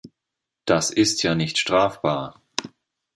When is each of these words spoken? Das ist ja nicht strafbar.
Das 0.65 0.89
ist 0.89 1.21
ja 1.21 1.35
nicht 1.35 1.59
strafbar. 1.59 2.41